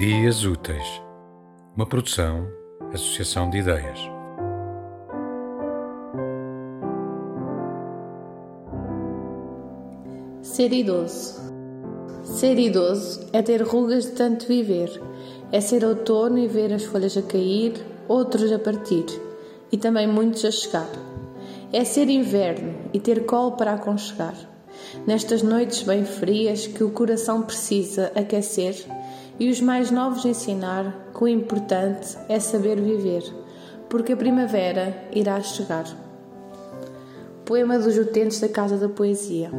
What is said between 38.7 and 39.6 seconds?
da Poesia.